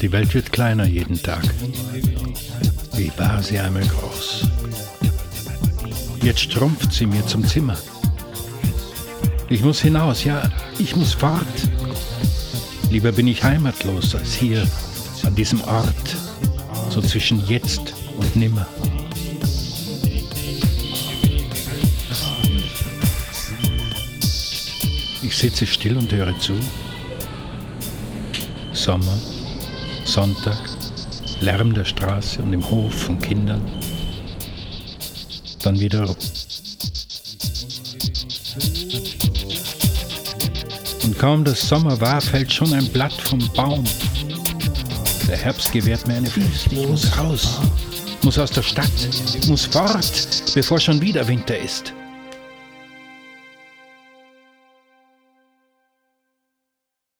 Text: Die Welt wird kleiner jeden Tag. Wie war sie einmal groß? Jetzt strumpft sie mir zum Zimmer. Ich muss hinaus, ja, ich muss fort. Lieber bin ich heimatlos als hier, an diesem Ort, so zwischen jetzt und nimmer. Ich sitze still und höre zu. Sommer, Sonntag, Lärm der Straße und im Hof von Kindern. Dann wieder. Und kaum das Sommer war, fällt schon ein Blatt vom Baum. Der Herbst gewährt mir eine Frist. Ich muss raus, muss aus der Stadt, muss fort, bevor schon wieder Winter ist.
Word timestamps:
Die 0.00 0.10
Welt 0.10 0.32
wird 0.34 0.50
kleiner 0.50 0.86
jeden 0.86 1.22
Tag. 1.22 1.42
Wie 2.94 3.12
war 3.18 3.42
sie 3.42 3.58
einmal 3.58 3.84
groß? 3.84 4.46
Jetzt 6.22 6.40
strumpft 6.40 6.92
sie 6.94 7.04
mir 7.04 7.26
zum 7.26 7.46
Zimmer. 7.46 7.76
Ich 9.50 9.62
muss 9.62 9.82
hinaus, 9.82 10.24
ja, 10.24 10.50
ich 10.78 10.96
muss 10.96 11.12
fort. 11.12 11.46
Lieber 12.90 13.12
bin 13.12 13.28
ich 13.28 13.42
heimatlos 13.44 14.14
als 14.14 14.32
hier, 14.32 14.66
an 15.26 15.34
diesem 15.34 15.60
Ort, 15.64 16.16
so 16.88 17.02
zwischen 17.02 17.46
jetzt 17.46 17.92
und 18.16 18.36
nimmer. 18.36 18.66
Ich 25.24 25.36
sitze 25.36 25.66
still 25.66 25.96
und 25.96 26.12
höre 26.12 26.36
zu. 26.40 26.54
Sommer, 28.72 29.16
Sonntag, 30.04 30.58
Lärm 31.40 31.72
der 31.72 31.84
Straße 31.84 32.42
und 32.42 32.52
im 32.52 32.68
Hof 32.68 32.92
von 32.92 33.20
Kindern. 33.20 33.62
Dann 35.62 35.78
wieder. 35.78 36.08
Und 41.04 41.18
kaum 41.18 41.44
das 41.44 41.68
Sommer 41.68 42.00
war, 42.00 42.20
fällt 42.20 42.52
schon 42.52 42.72
ein 42.72 42.88
Blatt 42.88 43.12
vom 43.12 43.38
Baum. 43.54 43.84
Der 45.28 45.36
Herbst 45.36 45.70
gewährt 45.70 46.08
mir 46.08 46.14
eine 46.14 46.28
Frist. 46.28 46.66
Ich 46.72 46.88
muss 46.88 47.16
raus, 47.16 47.60
muss 48.22 48.38
aus 48.38 48.50
der 48.50 48.62
Stadt, 48.62 48.90
muss 49.46 49.66
fort, 49.66 50.26
bevor 50.54 50.80
schon 50.80 51.00
wieder 51.00 51.26
Winter 51.28 51.56
ist. 51.56 51.92